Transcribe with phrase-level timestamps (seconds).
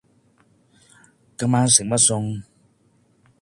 [1.37, 2.41] 今晚食乜餸